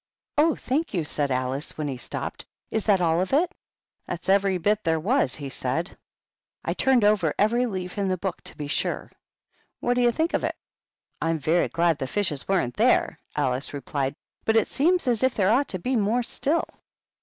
[0.01, 0.03] ^
[0.35, 3.53] "Oh, thank you!" said Alice, when he stopped." Is that all of it?"
[4.07, 5.95] "That's every bit there was," he said.
[6.65, 6.73] "I HtJMPTY DtTMPfY.
[6.73, 9.11] 97 turned over every leaf in the book to be sure.
[9.79, 10.55] What do you think of it?""
[11.21, 14.15] Fm very glad the fishes weren't there," Alice replied.
[14.43, 16.65] "But it seems as if there ought to be more still."